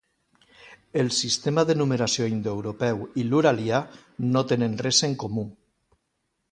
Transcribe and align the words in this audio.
El 1.01 1.11
sistema 1.17 1.65
de 1.71 1.75
numeració 1.81 2.31
indoeuropeu 2.33 3.05
i 3.23 3.27
l'uralià 3.29 3.83
no 4.33 4.45
tenen 4.53 4.79
res 4.87 5.07
en 5.11 5.17
comú. 5.25 5.47